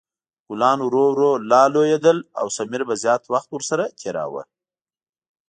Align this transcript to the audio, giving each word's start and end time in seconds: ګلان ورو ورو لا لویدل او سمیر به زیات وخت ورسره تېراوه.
ګلان 0.47 0.79
ورو 0.83 1.03
ورو 1.11 1.31
لا 1.51 1.63
لویدل 1.73 2.17
او 2.39 2.45
سمیر 2.57 2.81
به 2.87 2.95
زیات 3.03 3.23
وخت 3.33 3.49
ورسره 3.53 3.83
تېراوه. 3.99 4.43